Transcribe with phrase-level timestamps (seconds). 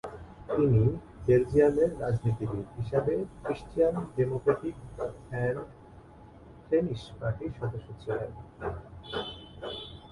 [0.49, 0.81] তিনি
[1.25, 3.13] বেলজিয়ামের রাজনীতিবিদ হিসেবে
[3.43, 4.75] ক্রিশ্চিয়ান ডেমোক্র্যাটিক
[5.39, 5.59] এন্ড
[6.65, 8.31] ফ্লেমিশ পার্টির সদস্য ছিলেন।